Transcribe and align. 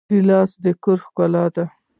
ګیلاس 0.09 0.51
د 0.63 0.65
کور 0.83 0.97
ښکلا 1.05 1.45
ده. 1.55 1.65